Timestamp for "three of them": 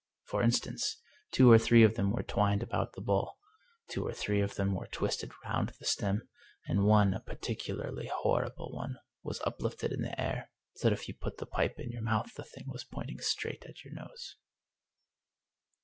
1.59-2.09, 4.13-4.73